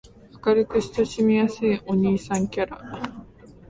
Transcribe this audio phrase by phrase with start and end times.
[0.43, 3.13] 明るく親しみやすいお兄さんキャラ